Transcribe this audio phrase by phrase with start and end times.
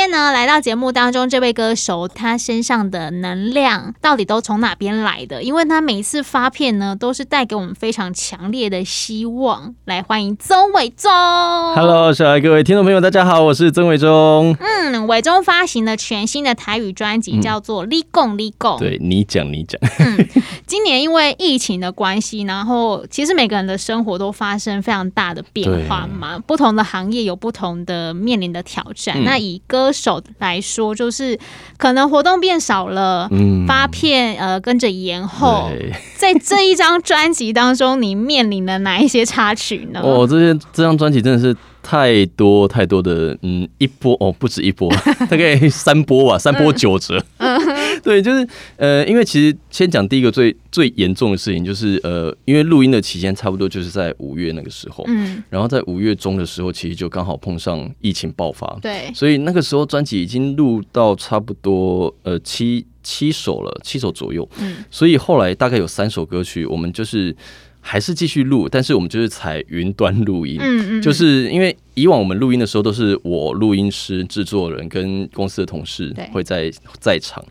[0.00, 5.42] 今天呢，来到节目当中，这位歌手他身上的能量到底都从哪边来的？
[5.42, 9.74] 因为他每一次发片呢，都是带给我们非常强烈的希望。
[9.84, 11.10] 来，欢迎曾伟忠。
[11.74, 14.56] Hello，小爱各位听众朋友，大家好，我是曾伟忠。
[14.58, 18.76] 嗯，伟忠发行了全新的台语专辑，叫做《你讲你讲》。
[18.78, 19.78] 对，你讲你讲。
[19.98, 20.26] 嗯，
[20.66, 29.18] 今年因为疫情的关系，然后其实每个人的生活都发生非常大的变化嘛，不同的行业有不同的面临的挑战。
[29.18, 31.38] 嗯、那以歌手来说，就是
[31.76, 35.70] 可能活动变少了，嗯，发片呃跟着延后。
[36.16, 40.00] 在这一张专辑当中，你面临了哪一些插曲呢？
[40.02, 44.92] 哦，这些这张专辑真的是太多太多的，嗯，一波哦，不止一波，
[45.30, 47.22] 大概三波吧，三波九折。
[48.00, 48.46] 嗯 对，就是
[48.76, 67.34] 呃，因为其实先讲第一个最最严重的事情，就是呃，因为录音的期间差不多就是在五月那个时候，嗯，然后在五月中的时候，其实就刚好碰上疫情爆发，对，所以那个时候专辑已经录到差不多呃七七首了，七首左右，嗯，所以后来大概有三首歌曲，我们就是
[67.80, 77.44] 还是继续录，但是我们就是采云端录音，嗯嗯，就是因为以往我们录音的时候都是我录音师、制作人跟公司的同事会在在场。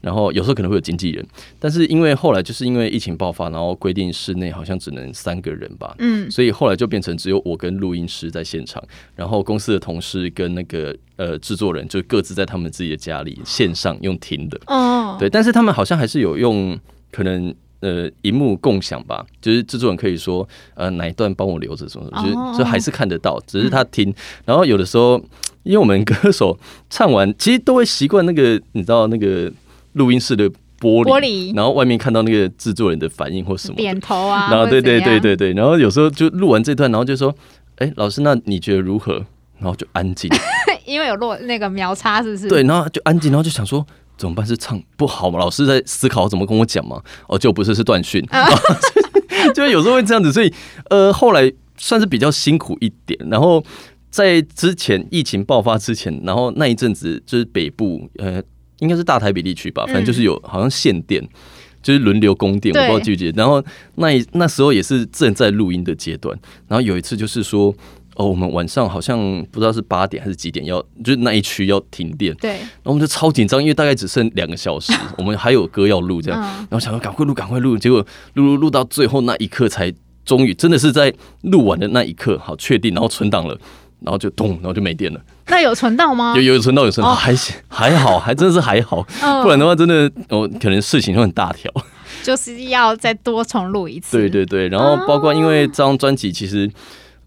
[0.00, 1.24] 然后有时候可能会有经纪人，
[1.60, 8.82] 但是因为后来就是因为疫情爆发，然后规定室内好像只能三个人吧，嗯，所以后来就变成只有我跟录音师在现场，
[9.14, 16.76] 然后公司的同事跟那个呃制作人就各自在他们自己的家里线上用听的，哦，对，但是他们好像还是有用
[17.12, 24.14] 可能呃荧幕共享吧，就是制作人可以说呃哪一段帮我留着什么什么，就是就还是看得到，只是他听，
[24.46, 25.22] 然后有的时候
[25.64, 29.52] 因为我们歌手唱完其实都会习惯那个你知道那个。
[29.94, 30.48] 录音室的
[30.80, 37.30] 玻璃，玻璃，然后外面看到那个制作人的反应或什么，点头啊，然后对对对对对，然后有时候就录完这段，然后就说
[37.76, 39.22] ：“哎，老师，那你觉得如何？”
[39.60, 40.30] 然后就安静，
[40.86, 42.48] 因为有落那个秒差，是不是？
[42.48, 43.86] 对，然后就安静，然后就想说
[44.22, 44.46] 怎么办？
[44.46, 45.38] 是唱不好吗？
[45.38, 47.02] 老师在思考怎么跟我讲吗？
[47.28, 48.48] 哦，就不是，是断讯，啊、
[49.52, 50.52] 就有时候会这样子，所以
[50.88, 53.18] 呃，后来算是比较辛苦一点。
[53.28, 53.62] 然后
[54.10, 58.42] 在之前疫情爆发之前，然后那一阵子就是北部呃。
[58.78, 61.22] 应该是大台北地区吧，反正就是有好像限电，
[61.80, 63.38] 就是轮流供电，我不知道记不记得。
[63.40, 67.72] 然后那那时候也是正在录音的阶段，然后有一次就是说，
[68.16, 69.18] 哦，我们晚上好像
[69.50, 79.92] 不知道是八点还是几点要，就是那一区要停电，对，然后我们就超紧张，因为大概只剩两个小时， 我们还有歌要录，这样，然后想说赶快录，赶快录，结果录录录到最后那一刻才
[80.24, 81.12] 终于，真的是在
[81.42, 83.58] 录完的那一刻，好确定，然后存档了。
[84.04, 85.20] 然后就咚，然后就没电了。
[85.46, 86.34] 那有存到吗？
[86.34, 89.00] 有有存到有存到，还行还好，还真的是还好。
[89.44, 91.72] 不然的话，真的哦，可能事情会很大条。
[92.20, 94.18] 就是要再多重录一次。
[94.18, 96.68] 对对对，然后包括因为这张专辑，其实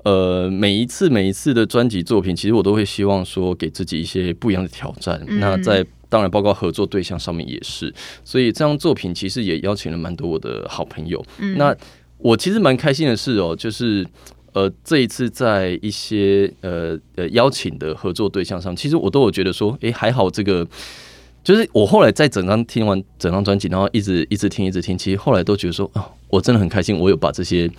[0.05, 5.21] 呃每一次每一次的专辑作品，其实我都会希望说给自己一些不一样的挑战。
[5.27, 7.93] 那在当然包括合作对象上面也是，
[8.23, 11.21] 所以这张作品其实也邀请了蛮多我的好朋友。
[11.57, 11.75] 那
[12.19, 14.07] 我其实蛮开心的是哦，就是。
[14.55, 20.66] 呃，这一次在一些呃呃邀请的合作对象上，其实我都有觉得说，哎，还好这个，
[21.43, 27.69] 就是我后来在整张听完整张专辑，然后一直一直听一直听，其实后来都觉得说，啊，我真的很开心，我有把这些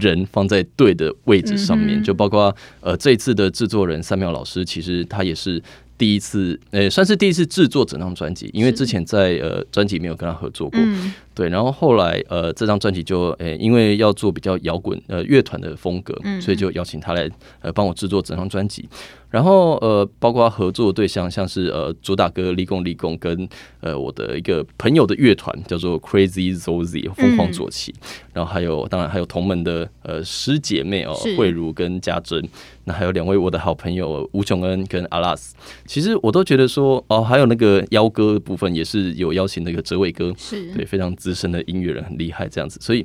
[0.00, 5.62] 人放在对的位置上面，就包括呃这一次的制作人三苗老师，其实他也是。
[5.98, 11.48] 第一次，呃，算是第一次制作整张专辑，因为之前在呃专辑没有跟他合作过，嗯、对。
[11.48, 18.88] 然后后来呃这张专辑就，呃，因为要做比较摇滚呃乐团的风格，所以就邀请他来呃帮我制作整张专辑。
[19.30, 23.46] 然后呃，包括合作对象像是呃主打歌《立功立功》跟
[23.80, 32.42] 呃我的一个朋友的乐团叫做 Crazy Zozy 疯狂左奇，嗯、然后还有当然还有同门的呃师姐妹哦慧茹跟家珍，
[32.84, 35.54] 那还有两位我的好朋友吴琼恩跟阿拉斯，
[35.84, 40.72] 其实我都觉得说哦，还有那个邀歌部分也是有邀请那个哲伟哥，是。
[40.72, 43.04] 对非常资深的音乐人很厉害这样子，所以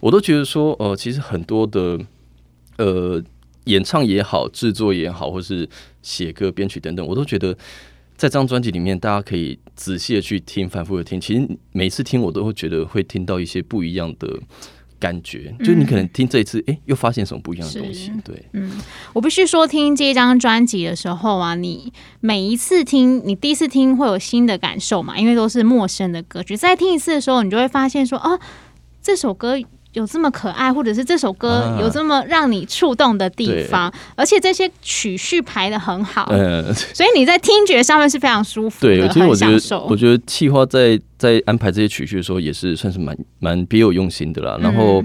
[0.00, 2.00] 我都觉得说呃其实很多的
[2.78, 3.22] 呃。
[3.64, 5.68] 演唱也好，制作也好，或是
[6.02, 7.52] 写歌、编曲等等，我都觉得
[8.16, 11.20] 在这张专辑里面，大家可以仔细的去听，反复的听。
[11.20, 14.40] 其实每次听，我都会觉得会听到一些不一样的
[15.00, 15.52] 感觉。
[15.58, 18.12] 嗯、就你可能听这一次，哎、欸，又发现什么不一样的东西。
[18.22, 18.70] 对，嗯，
[19.12, 25.18] 我必须说，听这张专辑的时候啊，你每一次听，你第一次听会有新的感受嘛？
[25.18, 28.38] 因为都是陌生的歌曲，再听一次的时候，你就会发现说，啊，
[29.02, 29.58] 这首歌。
[29.92, 38.96] 有这么可爱，或者是这首歌有这么让你触动的地方，啊、而且这些曲序排的很好，嗯，所以你在听觉上面是非常舒服的。
[38.96, 44.58] 对，其实我觉得，我觉得气化在在安排这些曲序的时候，也是算是蛮蛮别有用心的啦。
[44.60, 45.00] 然后，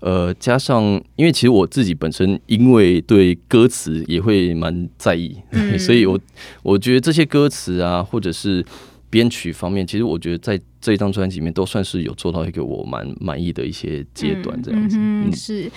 [0.00, 0.82] 嗯、呃，加上
[1.16, 6.18] 因为其实我自己本身因为对歌词也会蛮在意，嗯、 所以我
[6.62, 8.64] 我觉得这些歌词啊，或者是。
[9.08, 14.96] 编曲方面，其实我觉得在这一张专辑里面都算是有做到一个我蛮满意的一些阶段，这样子。
[14.98, 15.70] 嗯，是。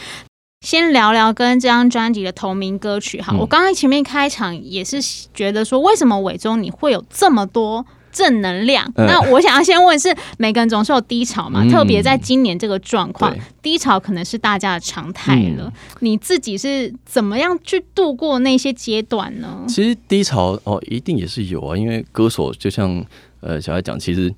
[0.65, 4.97] 先聊聊跟这张专辑的同名歌曲哈，嗯、我刚刚前面开场也是
[5.31, 8.85] 觉得说，为什么伟忠你会有这么多正能量？
[8.95, 15.65] 嗯、那我想要先问是，每个人总是有低潮嘛，嗯、特别在今年这个状况，低潮可能是大家的常态了。
[15.65, 19.65] 嗯、你自己是怎么样去度过那些阶段呢？
[19.67, 23.05] 其实低潮哦，一定也是有啊，因为歌手就像。
[23.41, 24.29] 呃，小孩讲，其实，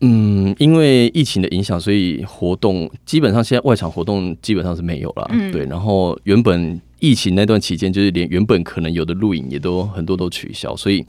[0.00, 5.28] 嗯，因为疫情的影响，所以活动基本上现在外场活动基本上是没有了。
[5.30, 5.66] 嗯，对。
[5.66, 11.04] 然后原本疫情那段期间，就是连原本可能有的录影也都很多都取消，所以，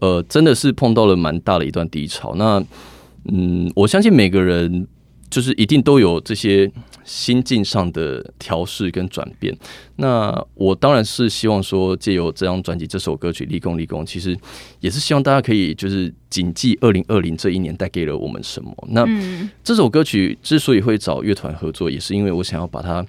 [0.00, 2.34] 呃，真的是碰到了蛮大的一段低潮。
[2.36, 2.62] 那，
[3.24, 4.86] 嗯，我相信每个人。
[5.30, 6.68] 就是一定都有这些
[7.04, 9.56] 心境上的调试跟转变。
[9.94, 14.36] 那我当然是希望说，借由这张专辑、这首歌曲《立功立功》，其实
[14.80, 18.76] 也是希望大家可以就是谨记二零二零这一年带给了我们什么。
[18.88, 19.06] 那
[19.62, 23.06] 这首歌曲之所以会找乐团合作，也是因为我想要把它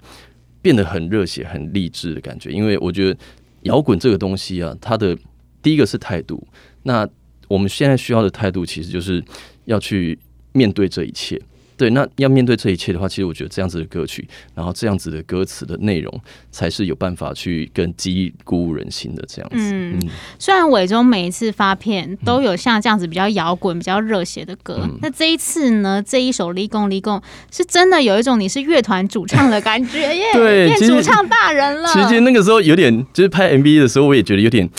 [0.61, 2.51] 变得很热血、很励志的感觉。
[2.51, 3.19] 因为我觉得
[3.63, 5.17] 摇滚这个东西啊，它的
[5.63, 6.47] 第一个是态度。
[6.83, 7.07] 那
[7.47, 9.23] 我们现在需要的态度，其实就是
[9.65, 10.17] 要去
[10.53, 11.41] 面对这一切。
[11.77, 19.57] 对，那要面对这一切的话，其实我觉得这样子的歌曲，然后这样子的歌词的内容，才是有办法去更激励鼓舞人心的这样子。
[19.57, 27.17] 嗯，嗯虽然伟忠每一次发片都有像这样子比较摇滚、比较热血的歌，嗯、那这一次呢，这一首《立功立功》
[27.51, 31.89] 是真的有一种你是乐团主唱的感觉 耶，对，变主唱大人了。
[31.91, 34.69] 其实那个时候有点，就是拍 MV 的时候，我也觉得有点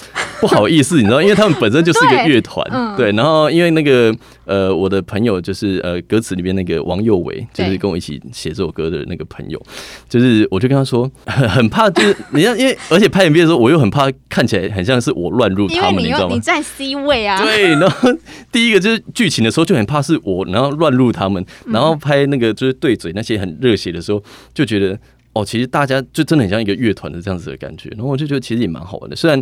[0.42, 4.14] 不好意思，你知道，因为他们本身就是一个乐团，对，嗯、对，然后因为那个。
[4.44, 9.62] 呃，我的朋友就是呃，歌词里面那个王佑伟，就是跟我一起写这首歌的那个朋友，
[10.08, 16.34] 就是我就跟他说， 很怕就是你要，因为而且拍影片的时候，我又很怕看起来很像是我乱入他们，你，你知道吗？
[16.34, 17.40] 你在 C 位啊。
[17.40, 18.10] 对，然后
[18.50, 24.20] 第一个就是剧情的时候就很怕是我，然后乱入他们，然后拍那个就是对嘴那些很热血的时候，
[24.52, 24.98] 就觉得
[25.34, 29.40] 哦，其实大家就真的很像一个乐团的这样子的感觉，然后我就觉得其实也蛮好玩的，虽然。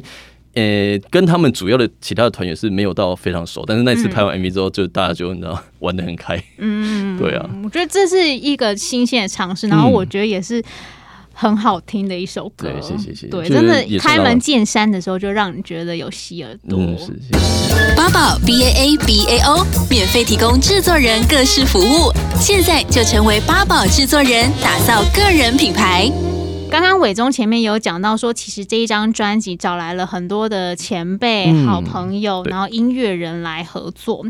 [0.55, 10.61] 呃、欸，跟他们主要的其他的团员是没有到非常熟，但是那次拍完 MV 之后，就大家就你知道玩的很开，嗯， 对啊，我觉得这是一个新鲜的尝试，然后我觉得也是
[11.32, 17.94] 很好听的一首歌，对，谢谢谢谢，对，真的开门见山的时候就让你觉得有吸耳朵，嗯，是谢谢。
[17.97, 26.11] 八宝 B A A B A O 免费提供制作人各式服务，现在就成为八宝制作人，打造个人品牌。
[26.71, 34.25] 刚刚伟忠前面有讲到说，其实这一张专辑找来了很多的前辈、好朋友，然后音乐人来合作。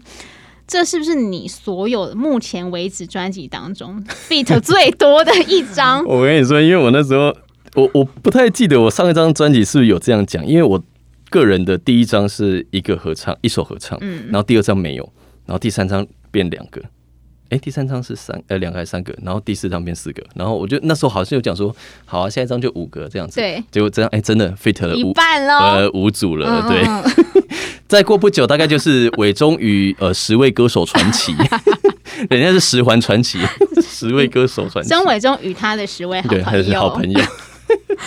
[0.66, 6.02] 这是不是你所有目前为止专辑当中 beat 最多的一张？
[6.08, 7.34] 我跟你说，因为我那时候
[7.74, 10.82] 我我不太记得我上一张专辑是不是有这样讲，因为我
[11.28, 15.12] 个人的第一张是一个合唱，一首合唱，嗯，然后第二张没有，
[15.44, 16.80] 然后第三张变两个。
[17.50, 19.14] 哎，第三张是三呃两个还是三个？
[19.22, 20.22] 然后第四张变四个。
[20.34, 21.74] 然后我觉得那时候好像有讲说，
[22.06, 23.36] 好啊，下一张就五个这样子。
[23.40, 23.62] 对。
[23.70, 26.66] 结果这样哎，真的 feat 了五一半了，呃五组了。
[26.68, 26.82] 对。
[26.82, 27.26] 嗯 嗯
[27.88, 31.34] 再过不久，大概就是伟忠与呃十位歌手传奇，
[32.30, 33.40] 人家是十环传奇，
[33.82, 34.88] 十位歌手传奇。
[34.88, 37.20] 曾伟忠与他的十位好朋友，对，还是好朋友。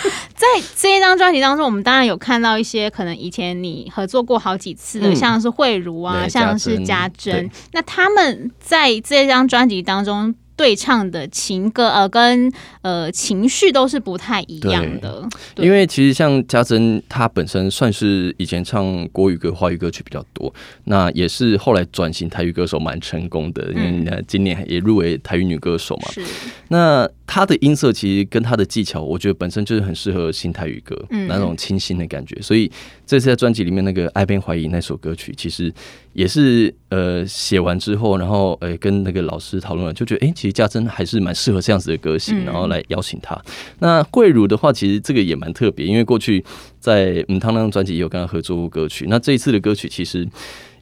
[0.34, 0.46] 在
[0.76, 7.50] 这一张专辑当中，我们当然有看到一些可能以前你合作过好几次的，嗯、像是慧茹啊，像是家珍。
[7.72, 10.34] 那他们在这张专辑当中。
[10.56, 12.48] 对唱的情歌，呃，跟
[12.82, 15.28] 呃情绪都是不太一样的。
[15.56, 26.12] 因为其实像家珍，她本身算是以前唱国语歌、华语歌曲比较多，那也是后来转型台语歌手蛮成功的，嗯、因为今年也入围台语女歌手嘛。
[26.12, 26.22] 是。
[26.68, 32.40] 那她的音色其实跟他的技巧，我觉得本身就是很适合新台语歌，嗯、那种清新的感觉。
[32.40, 32.70] 所以
[33.06, 35.72] 这次在专辑里面那个《爱边怀疑》那首歌曲，其实。
[36.14, 43.34] 也是呃写完之后，然后呃跟那个老师讨论了，就觉得哎、欸，其实家珍还是蛮适合这样子的歌型，然后来邀请他。
[43.34, 46.44] 嗯、那桂如的话，其实这个也蛮特别，因为过去
[46.78, 49.06] 在嗯汤那张专辑也有跟他合作过歌曲。
[49.08, 50.24] 那这一次的歌曲，其实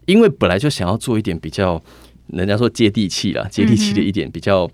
[0.05, 1.83] 因为本来就想要做一点比较，
[2.27, 4.71] 人家说接地气啦，接地气的一点比较。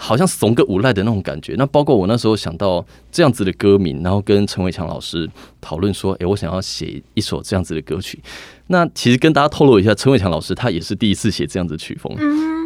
[0.00, 1.56] 好像怂个无赖的那种感觉。
[1.58, 5.28] 那包括我那时候想到这样子的歌名，然后跟陈伟强老师
[5.60, 8.20] 讨论说：“诶、欸，我想要写一首这样子的歌曲。”
[8.68, 12.16] 那其实跟大家透露一下，陈伟强老师他也是第一次写这样子的曲风。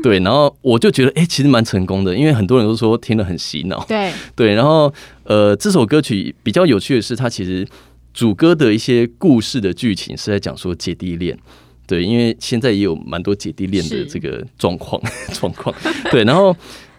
[0.02, 3.82] 对，然后我就觉得，哎、欸，其实蛮成功的，因为很多人都说听了很洗脑。
[3.88, 4.92] 对 对，然后
[5.24, 7.66] 呃，这首歌曲比较有趣的是，它其实
[8.12, 11.38] 主歌的一些故事的剧情是在讲说姐弟恋。
[11.86, 15.00] 对，因为现在也有蛮多姐弟恋的这个状况
[15.32, 15.74] 状况。
[16.10, 16.54] 对，然后。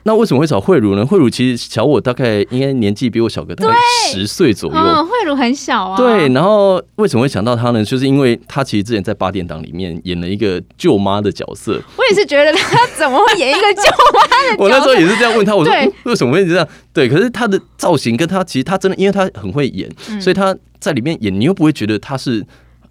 [0.05, 1.05] 那为什么会找慧茹呢？
[1.05, 3.75] 慧茹其实小我大概应该年纪比我小个大概
[4.12, 4.77] 十岁左右。
[4.77, 5.95] 嗯，慧茹很小啊。
[5.98, 7.83] 对，然后为什么会想到她呢？
[7.83, 11.81] 就是因为她其实之前在八点档里面演了一个舅妈的角色。
[11.98, 14.63] 我也是觉得她怎么会演一个舅妈的角色？
[14.63, 16.67] 我那时候也是这样问她，我说为什么会这样？
[16.91, 22.45] 对，可是她的造型跟她其实她真的，因为她很会演，所以她在里面演，你又不会觉得她是。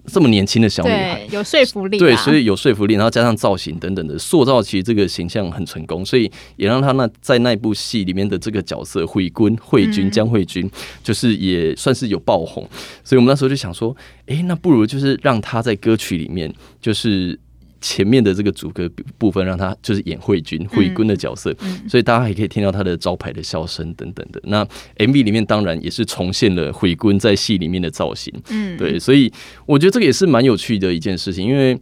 [0.06, 10.70] 这么年轻的小女孩，有说服力，对，所以有说服力，然后加上造型等等的塑造，其实这个形象很成功，所以也让她那在那部戏里面的这个角色慧君、慧君、江慧君，
[11.02, 12.68] 就是也算是有爆红，
[13.04, 17.38] 所以我们那时候就想说，哎，那不如就是让她在歌曲里面就是。
[17.82, 24.40] 前面的这个主歌部分，让他就是演慧君、慧君的角色，嗯嗯、所以大家还可以听到他的招牌的笑声等等的。
[24.44, 24.64] 那
[24.98, 29.30] MV 里面当然也是重现了慧君在戏里面的造型，嗯，对，所以
[29.66, 31.76] 我觉得这个也是蛮有趣的一件事情，因为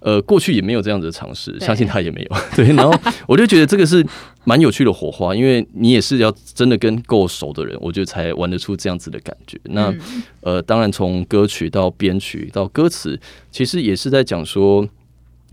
[0.00, 2.36] 呃过去也没有这样子的尝试，相信他也没有。
[2.54, 2.94] 对，然后
[3.26, 4.06] 我就觉得这个是
[4.44, 9.58] 蛮有趣的火花，因为你也是要真的跟够熟的人，我觉得才玩得出这样子的感觉。
[9.64, 9.94] 那
[10.42, 13.18] 呃，当然从歌曲到编曲到歌词，
[13.50, 14.86] 其实也是在讲说。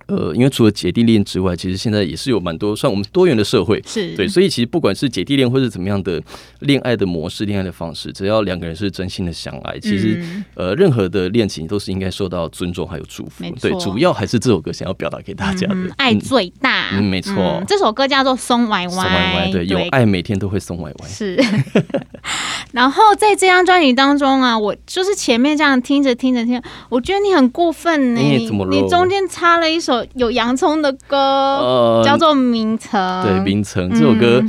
[0.08, 6.22] 呃，因为除了姐弟恋之外，其实现在也是有蛮多算我们多元的社会，是对，所以其实不管是姐弟恋或是怎么样的
[6.60, 13.44] 恋爱的模式、恋爱的方式，只要两个人是真心的相爱，其实、嗯、呃，任何的恋情都是应该受到尊重还有祝福。
[13.60, 16.90] 对，主要还是这首歌想要表达给大家的，嗯、爱最大。
[16.94, 21.08] 嗯，没错、嗯，这首歌叫做《松歪歪》，松歪歪，对，有爱每天都会松歪歪。
[21.08, 21.36] 是。
[22.74, 29.95] 然后在这张专辑当中啊，我就是前面这样听着听着听着，我觉得你很过分呢、欸，你你中间插了一首。
[30.16, 33.00] 有洋葱的歌，呃、叫做《名城》。
[33.24, 34.42] 对，《名城》这首歌，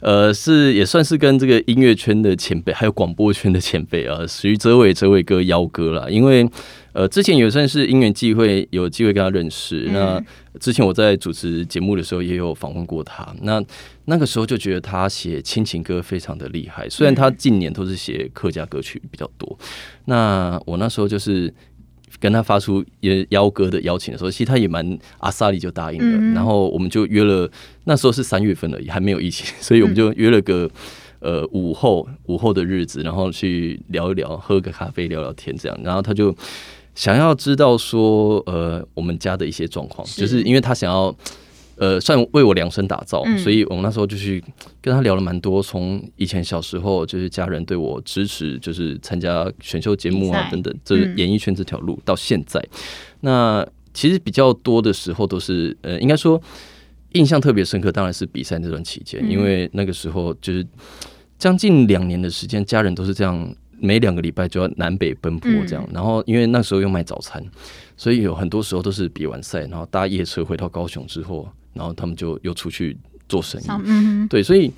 [0.00, 6.10] 嗯、呃，是也算是跟这个音乐圈的前辈，还有广播圈的前辈啊，徐哲伟、哲伟哥邀歌了。
[6.10, 6.48] 因为
[6.92, 9.86] 呃，之前也算是因缘际会，有机会跟他认识。
[9.88, 13.26] 嗯、那之前我在主持节目的时候，也有访问过他。
[13.42, 13.60] 那
[14.04, 19.58] 那个时候就觉得他写亲情歌非常的厉害，虽然他近年都是写客家歌曲比较多。
[20.04, 21.52] 那我那时候就是。
[22.20, 27.50] 跟他发出也邀歌的邀请的时候，其实他也蛮阿萨里就答应了，嗯、然后我们就约了，
[27.84, 30.70] 那时候是三月份而已，还没有疫情，所以我们就约了个
[31.20, 36.34] 呃午后午后的日子，然后去聊一聊，喝个咖啡聊聊天这样，然后他就
[36.94, 40.20] 想要知道说呃我们家的一些状况，是。
[40.20, 41.14] 就是因为他想要。
[41.76, 44.42] 呃，算为我量身打造，嗯、所以我们那时候就去
[44.80, 52.78] 跟他聊了蛮多，从以前小时候就是家人对我支持，就是参加选秀节目啊等等，这演艺圈这条路到现在，嗯、
[53.22, 56.40] 那其实比较多的时候都是呃，应该说
[57.12, 60.64] 印象特别深刻，当然是比赛那段期间，嗯、因为那个时候就是
[61.38, 67.44] 将近两年的时间，家人都是这样，每两个礼拜就要南北奔波这样，嗯、然后因为那时候又卖早餐，
[67.96, 71.48] 所以有很多时候都是比完赛，然后搭夜车回到高雄之后。
[71.74, 72.96] 然后他们就又出去
[73.28, 74.70] 做生意，嗯、对，所以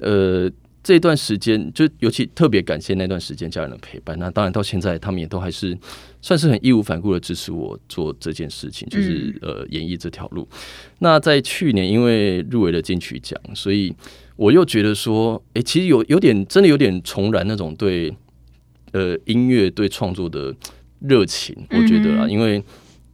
[0.00, 0.50] 呃
[0.82, 4.16] 这段时间就尤其特别感谢那段时间家人的陪伴。
[4.18, 5.76] 那当然到现在他们也都还是
[6.22, 10.46] 算是很义无反顾的支持我做这件事情，就是呃演艺这条路。
[11.00, 13.92] 那在去年因为入围了金曲奖，所以
[14.36, 18.14] 我又觉得说，哎，其实有有点真的有点重燃那种对
[18.92, 20.54] 呃音乐对创作的
[21.00, 22.62] 热情，我觉得啊，因为。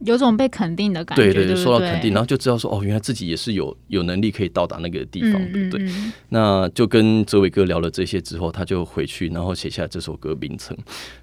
[0.05, 6.13] 有种被肯定的感觉，对对对，对对受到肯定，然后就知道说，哦，原来自己也是有有能力可以到达那个地方的，嗯嗯嗯对。
[6.29, 10.75] 那就跟哲伟哥聊了这些之后，他就回去，然后写下这首歌《名城》。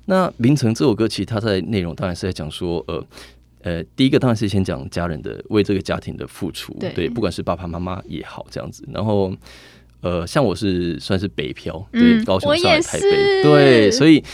[0.07, 3.07] 那《名城》这首歌，其实他在内容当然是在讲说，呃
[3.63, 8.83] 呃，第一个当然是先讲家人的为这个家庭的付出，对，对，不管是爸爸妈妈也好这样子。
[8.93, 9.33] 然后，
[10.01, 14.25] 呃，像我是算是北漂，对，嗯、高雄上海台北，对，所以。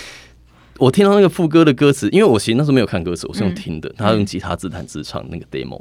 [0.79, 3.89] 我听到那个副歌的歌词，因为我其实那时候没有看歌词，我是用听的。
[3.91, 5.81] 嗯、他用吉他自弹自唱那个 demo，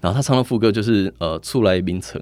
[0.00, 2.20] 然后他唱的副歌就是呃“初来冰城”，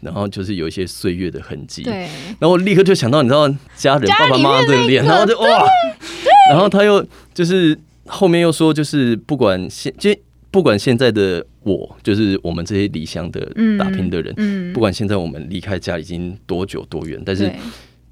[0.00, 1.82] 然后就是有一些岁月的痕迹。
[1.82, 2.08] 对。
[2.38, 5.66] 然后我立刻就想到，你知道家人爸爸妈妈的脸，然后就哇，
[6.50, 10.14] 然后他又就是后面又说，就是不管现，就
[10.50, 13.40] 不管现在的我，就是我们这些离乡的
[13.78, 17.50] 打拼的人，嗯，不管现在我们离开家已经多久多远，但是。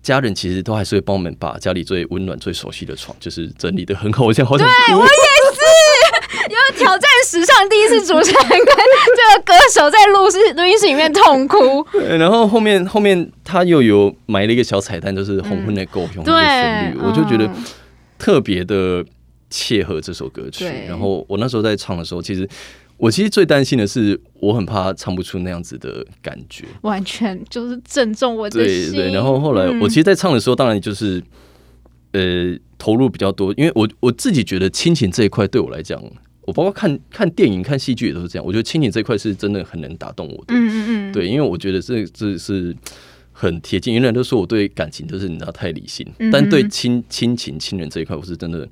[0.02, 4.24] 家人其实都还是会帮我们把家里最温暖、最熟悉的床，就是整理的很好。
[4.24, 4.74] 我现在好想哭。
[4.86, 11.86] 对我也是，有挑战史上第一次主持人跟这个歌手在录室录音室里面痛哭。
[11.92, 17.48] 对，然后后面后面他又有埋了一个小彩蛋，就是红昏的狗熊的旋律，嗯、我就觉得
[18.18, 19.04] 特别的
[19.50, 20.64] 切合这首歌曲。
[20.88, 22.48] 然后我那时候在唱的时候，其实。
[23.00, 28.92] 我其实最担心的是，我很怕唱不出那样子的感觉，完全就是正中我的心。
[28.92, 31.22] 对对，然后后来、嗯、我其实，在唱的时候，当然就是
[32.12, 35.98] 呃投入比较多，因为我我自己觉得亲情这一块对我来讲，
[36.42, 38.44] 我包括看看电影、看戏剧也都是这样。
[38.44, 40.52] 我觉得亲情这一块是真的很能打动我的。
[40.54, 42.76] 嗯嗯嗯，对，因为我觉得这这是
[43.32, 43.94] 很贴近。
[43.94, 48.68] 原来都说我对感情都是你知道太理性，嗯嗯，但对亲亲情、亲人这一块，我是真的。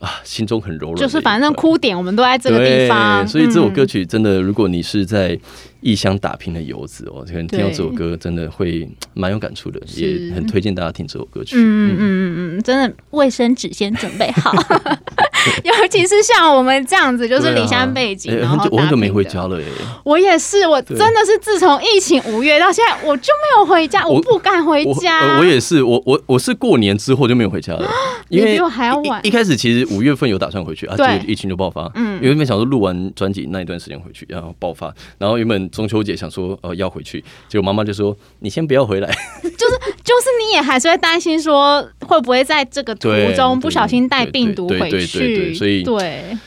[0.00, 5.38] 啊，心中很柔软，就是反正哭点我们都在这个地方，所以这首歌曲真的，如果你是在
[5.82, 11.56] 异乡打拼的游子哦，可能听到这首歌真的会蛮有感触的，也很推荐大家听这首歌曲。
[11.56, 14.52] 嗯嗯嗯嗯，真的卫生纸先准备好。
[15.64, 19.66] 尤其是像我们这样子，就是离乡背景，然后我很久没回家了耶。
[20.04, 25.38] 我也是，我真的是自从疫情五月到现在，我就没有回家，我不敢回家。
[25.38, 27.88] 我也是，我我我是过年之后就没有回家了，
[28.28, 29.20] 因为比我还要晚。
[29.24, 31.90] 一开始其实五月份有打算回去啊，结果疫情就爆发。
[31.94, 39.08] 嗯，原本想说录完专辑那一段时间回去，然后爆发，然后原本中秋节想说呃要回去，结果妈妈就说你先不要回来，
[39.42, 45.36] 就是就是你也还是会担心说会不会在这个途中不小心带病毒回去。
[45.36, 46.38] 对，所以对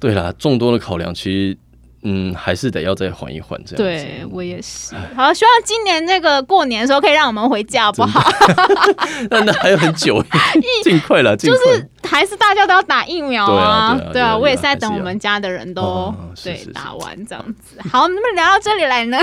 [0.00, 1.56] 对啦，众多的考量，其实
[2.02, 3.84] 嗯，还是得要再缓一缓这样。
[3.84, 4.94] 对我也是。
[5.16, 8.22] 好，希望今年那个过年的时候可以让我们回家，好不好？
[9.30, 10.22] 那 那还有很久，
[10.82, 13.98] 尽快了，就是还是大家都要打疫苗啊。
[14.12, 17.78] 对啊，我也是在等我们家的人都对打完这样子。
[17.90, 19.18] 好，那么聊到这里来呢，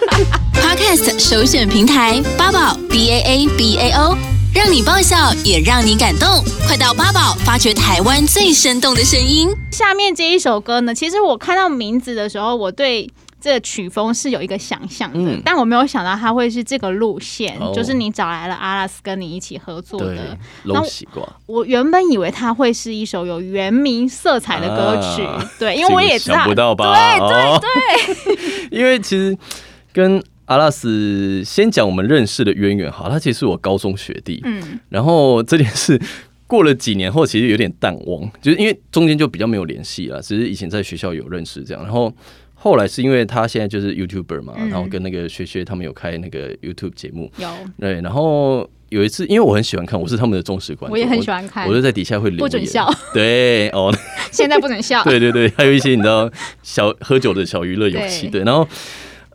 [0.54, 4.35] Podcast 首选平台八宝 B A A B A O。
[4.56, 6.42] 让你爆笑，也让你感动。
[6.66, 9.50] 快到八宝发掘台湾最生动的声音。
[9.70, 13.06] 下面这一首歌呢，其实我看到名字的时候，我对
[13.38, 20.38] 这个曲风是有一个想象的，嗯、但我没有想到它会是这个路线，哦、就是你找来了阿拉斯跟你一起合作的。
[20.62, 21.22] 龙喜瓜。
[21.44, 26.94] 我原本以为它会是一首有原名色彩的歌曲，啊、对，因为我也知道，想不到吧？
[26.94, 29.36] 对对对，对 因为其实
[29.92, 30.24] 跟。
[30.46, 36.00] 阿拉斯先讲我们认识的渊源哈，他其实是我高中学弟，嗯，然后这件事
[36.46, 42.12] 过了几年后，其实有点淡忘，就是因为中间就比较没有联系了，只是以前在学校有认识这样，然后
[42.54, 47.48] 后来是因为他现在就是 YouTuber 嘛，然后跟那个学学他们有开那个 YouTube 节目，有。
[47.80, 53.92] 对，然后有一次因为我很喜欢看，我是他们的忠实观众，我也很喜欢看，我，我就在底下会留言，不准笑，对哦，
[54.30, 56.30] 现在不准笑， 对对对，还有一些你知道
[56.62, 58.68] 小喝酒的小娱乐游戏，对，然后。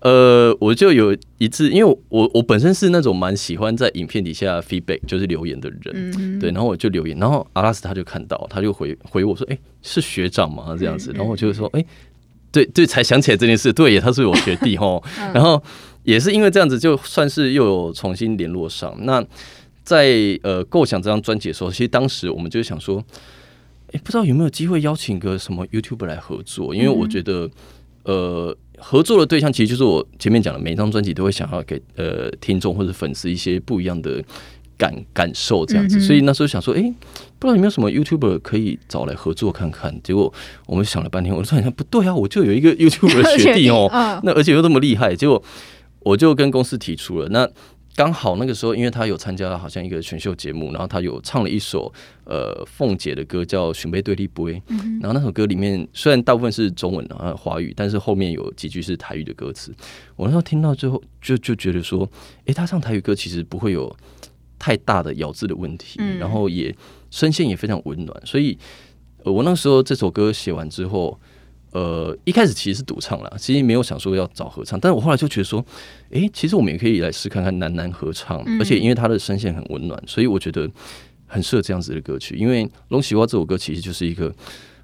[0.02, 10.76] 呃，我就有一次，因为我我本身是那种蛮喜欢在影片底下 feedback 就是留言的人，嗯、对，然后我就留言，然后阿拉斯他就看到，他就回回我说，哎、欸，是学长吗？
[10.78, 11.86] 这样子，然后我就说，哎、欸，
[12.52, 15.04] 对对，才想起来这件事，对，他是我学弟齁，
[15.36, 15.62] 然后
[16.04, 18.96] 也是因为这样子，就算是又有重新联络上。
[19.02, 19.24] 那
[19.84, 20.10] 在
[20.42, 22.98] 呃构想这张专辑的时候，其实当时我们就想说，
[23.90, 27.48] 哎、欸，不知道有没有机会邀请个什么 YouTuber 来合作，因为我觉得，
[28.06, 28.58] 呃。
[28.84, 34.24] 合作的对象其实就是我前面讲的，每一张专辑都会想要给呃听众或者粉丝一些不一样的
[34.78, 36.82] 感感受这样子，所以那时候想说，哎，
[37.38, 39.96] 不知道有没有什么 YouTuber 可以找来合作看看。
[40.04, 40.34] 结果
[40.66, 43.88] 我们想了半天，我说好像不对啊，我就有一个 YouTuber 的学弟哦，
[44.24, 45.42] 那而且又那么厉害，结果
[46.00, 47.48] 我就跟公司提出了那。
[47.94, 51.92] 刚好那个时候，因为他有参加了好像一个选秀节目，然后他有唱了一首
[52.24, 54.44] 呃凤姐的歌，叫《选杯对立杯》。
[55.02, 59.74] 然后那首歌里面虽然大部分是中文啊华语，但是后面有几句是台语的歌词。
[60.16, 62.10] 我那时候听到之后就就觉得说，
[62.46, 63.94] 诶，他唱台语歌其实不会有
[64.58, 66.74] 太大的咬字的问题，然后也
[67.10, 68.22] 声线也非常温暖。
[68.26, 68.58] 所以，
[69.26, 71.20] 我那时候这首歌写完之后。
[71.74, 75.64] 呃，一开始其实是独唱啦，其实没有想说要找合唱，但是我后来就觉得说，
[76.12, 80.70] 哎、欸，其实我们也可以来试看看男男合唱，嗯、而且因为他的声线很温暖，所以我觉得
[81.28, 82.36] 很适合这样子的歌曲。
[82.36, 84.34] 因为《龙喜花》这首歌其实就是一个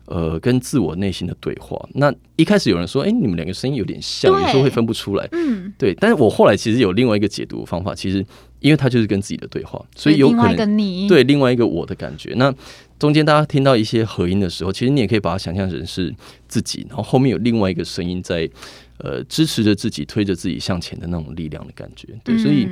[0.06, 1.78] 呃跟自我内心的对话。
[1.95, 5.93] 那一开始有人说，哎、欸，你们两个声音有点像，有时候会分不出来，嗯，对。
[5.95, 8.26] 但是我后来其实有另外一个解读方法，其实
[8.60, 12.34] 因为他就是跟自己的对话，所以有可能对另外一个我的感觉。
[12.38, 12.54] 那
[13.00, 16.13] 中间大家听到一些合音的时候，其实你也可以把它想象成是
[16.48, 18.50] 自己，然后后面有另外一个声音在，
[18.98, 22.08] 呃，支持着自己，推着自己向前的那种力量的感觉。
[22.24, 22.67] 对，所以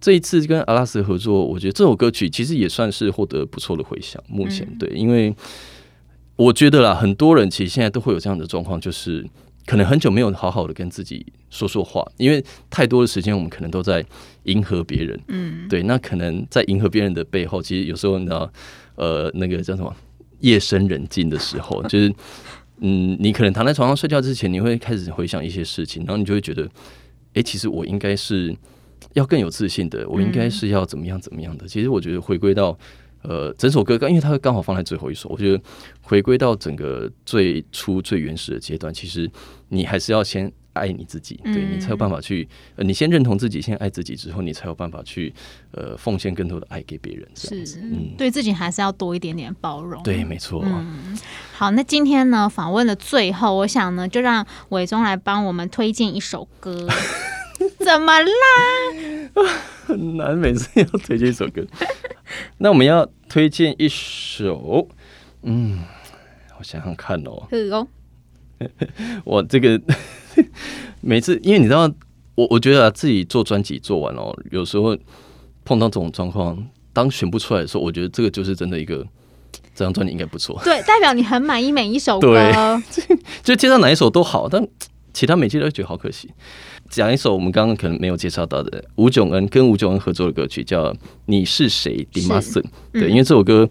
[0.00, 4.20] 这一次跟阿拉斯合作，我觉得这首歌曲其实也算是获得不错的回响。
[4.26, 5.32] 目前对，因为
[6.34, 9.24] 我觉得啦，很多人其实现在都会有这样的状况，就是
[9.70, 14.04] 可能很久没有好好的跟自己说说话，因为太多的时间我们可能都在
[14.44, 15.20] 迎合别人。
[15.28, 18.50] 嗯，对，那可能在迎合别人的背后，其实有时候你知道。
[18.96, 19.96] 呃，那个叫什么？
[20.40, 22.12] 夜深人静的时候， 就是
[22.80, 28.54] 嗯，你可能躺在床上睡觉之前，你会开始回想一些事情，然后你就会觉得，哎、欸，其实我应该是
[29.14, 31.66] 要更有自信的，我应该是要怎么样怎么样的。
[31.66, 32.76] 其实我觉得回归到
[33.22, 35.62] 呃，整首歌刚因为它会刚好放在最后一首，我觉得
[36.00, 39.30] 回归到整个最初最原始的阶段，其实
[39.68, 40.52] 你还是要先。
[40.72, 42.48] 爱你自己，对你才有办法去。
[42.76, 45.34] 呃，你先认同自己，先爱自己之后，你才有办法去
[45.72, 47.28] 呃奉献更多的爱给别人。
[47.34, 50.00] 是，嗯，对自己还是要多一点点包容。
[50.04, 50.62] 对，没错。
[50.64, 51.18] 嗯，
[51.52, 56.86] 好，那今天呢，访问的最后，我想呢，就让伟忠来帮我们推荐一首歌。
[57.84, 58.28] 怎么啦？
[59.86, 61.64] 很难，每次要推荐一首歌。
[62.58, 64.88] 那我们要推荐一首，
[65.42, 65.80] 嗯，
[66.58, 67.46] 我想想看哦。
[67.72, 67.86] 哦。
[69.24, 69.80] 我这个。
[71.02, 71.90] 每次，因为你知道，
[72.34, 74.96] 我我觉得啊，自己做专辑做完哦，有时候
[75.64, 78.98] 碰到这种状况，当选不出来的时候，我觉得这个就是真的一个
[79.74, 80.60] 这张专辑应该不错。
[80.62, 82.34] 对，代表你很满意每一首歌。
[82.34, 84.66] 对，就介绍哪一首都好，但
[85.12, 86.30] 其他每期都觉得好可惜。
[86.90, 90.92] 讲一首我们刚刚可能没有介绍到的吴炯恩跟吴炯恩合作的歌曲，叫
[91.24, 92.64] 《你是谁》，Dimason。
[92.92, 93.66] 对，因为这首歌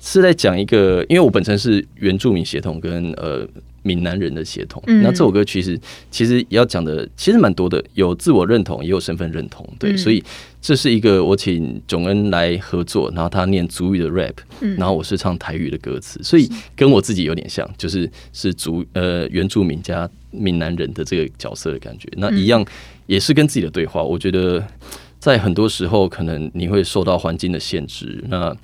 [0.00, 3.46] 是在讲一个，因为我本身是原住民协同跟呃。
[3.82, 5.80] 闽南人的血统，那这首歌其实
[6.10, 10.22] 其实要讲的其实蛮多的，有自我认同，也有身份认同，对，所以
[10.60, 14.34] 这是一个我请炯恩来合作，然后他念族语的 rap，
[14.76, 22.64] 然后我是唱台语的歌词，所以跟我自己有点像，就是是族呃原住民加闽南人的这个角色的感觉，那一样
[23.06, 24.64] 也是跟自己的对话，我觉得
[25.18, 28.56] 在很多时候可能你会受到环境的限制，那。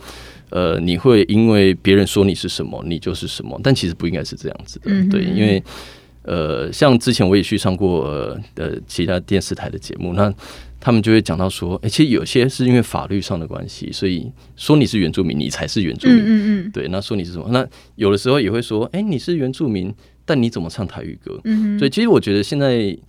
[0.51, 5.61] 呃，你会因为别人说你是什么，你就是什么，但其实不应该是这样子的，嗯、对，因为
[6.23, 8.05] 呃，像之前我也去上过
[8.55, 10.33] 呃其他电视台的节目，那
[10.79, 17.49] 他们就会讲到说，哎、欸，其实有些是因为法律上的关系，所以说你是原住民，你才是原住民，嗯嗯，对，那说你是什么？
[17.51, 19.93] 那有的时候也会说，哎、欸，你是原住民，
[20.27, 21.41] 但你怎么唱台语歌？
[21.45, 22.95] 嗯，所以其实我觉得现在。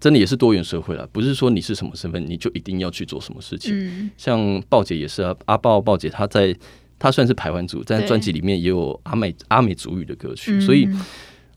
[0.00, 3.72] 真的也是多元社会了，不是说你是什么身份你就一定要去做什么事情。
[3.74, 6.54] 嗯、像鲍姐也是啊，阿鲍鲍姐她在
[6.98, 10.86] 她算是台湾族，在专辑里面也有阿美阿美族语的歌曲，所以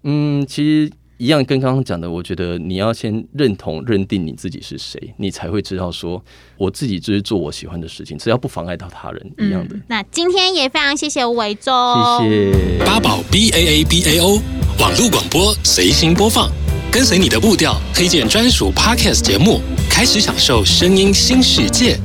[0.03, 6.23] 嗯，其实一样跟刚刚讲的，我觉得你要先认同认定你自己是谁，你才会知道说
[6.57, 9.75] 我自己就是做我喜欢的事情，只要不妨碍到他人一样的。
[9.75, 11.73] 嗯、那今天也非常谢谢伟忠，
[12.21, 14.39] 谢谢八宝 B A A B A O
[14.79, 16.49] 网络广播随心播放。
[16.89, 21.99] 跟随你的步调，推荐专属 Podcast 节目，开始享受声音新世界。